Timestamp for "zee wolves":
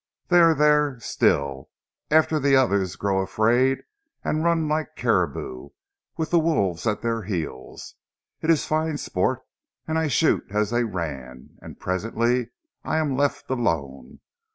6.31-6.87